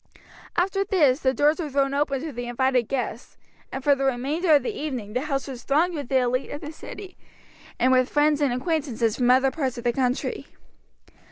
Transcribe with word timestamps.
After 0.57 0.83
this 0.83 1.19
the 1.19 1.31
doors 1.31 1.59
were 1.59 1.69
thrown 1.69 1.93
open 1.93 2.21
to 2.23 2.31
the 2.31 2.47
invited 2.47 2.87
guests, 2.87 3.37
and 3.71 3.83
for 3.83 3.93
the 3.93 4.03
remainder 4.03 4.55
of 4.55 4.63
the 4.63 4.75
evening 4.75 5.13
the 5.13 5.21
house 5.21 5.47
was 5.47 5.61
thronged 5.61 5.93
with 5.93 6.09
the 6.09 6.17
elite 6.17 6.49
of 6.49 6.61
the 6.61 6.71
city, 6.73 7.15
and 7.77 7.91
with 7.91 8.09
friends 8.09 8.41
and 8.41 8.51
acquaintances 8.51 9.15
from 9.17 9.29
other 9.29 9.51
parts 9.51 9.77
of 9.77 9.83
the 9.83 9.93
country. 9.93 10.47